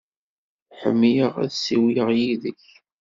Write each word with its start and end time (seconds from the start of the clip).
Ḥemmleɣ 0.79 1.33
ad 1.43 1.51
ssiwleɣ 1.53 2.09
yid-k. 2.19 2.65